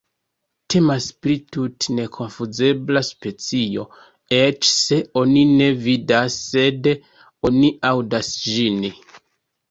Temas 0.73 1.07
pri 1.25 1.33
tute 1.55 1.95
nekonfuzebla 1.97 3.03
specio, 3.07 3.83
eĉ 4.37 4.69
se 4.69 4.97
oni 5.21 5.43
ne 5.51 5.67
vidas 5.83 6.39
sed 6.53 6.89
oni 7.51 7.71
aŭdas 7.91 8.31
ĝin. 8.47 8.81